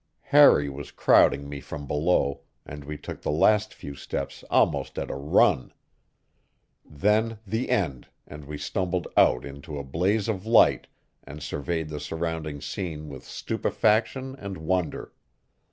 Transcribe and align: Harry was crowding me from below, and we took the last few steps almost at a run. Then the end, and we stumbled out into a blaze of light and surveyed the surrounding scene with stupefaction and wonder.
Harry 0.33 0.67
was 0.67 0.89
crowding 0.89 1.47
me 1.47 1.59
from 1.59 1.85
below, 1.85 2.41
and 2.65 2.83
we 2.85 2.97
took 2.97 3.21
the 3.21 3.29
last 3.29 3.71
few 3.71 3.93
steps 3.93 4.43
almost 4.49 4.97
at 4.97 5.11
a 5.11 5.15
run. 5.15 5.71
Then 6.83 7.37
the 7.45 7.69
end, 7.69 8.07
and 8.25 8.45
we 8.45 8.57
stumbled 8.57 9.07
out 9.15 9.45
into 9.45 9.77
a 9.77 9.83
blaze 9.83 10.27
of 10.27 10.43
light 10.43 10.87
and 11.23 11.43
surveyed 11.43 11.89
the 11.89 11.99
surrounding 11.99 12.61
scene 12.61 13.09
with 13.09 13.23
stupefaction 13.23 14.35
and 14.39 14.57
wonder. 14.57 15.13